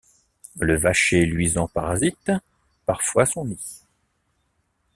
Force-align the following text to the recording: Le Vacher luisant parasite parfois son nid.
Le 0.59 0.77
Vacher 0.79 1.27
luisant 1.27 1.67
parasite 1.67 2.31
parfois 2.87 3.27
son 3.27 3.45
nid. 3.45 3.83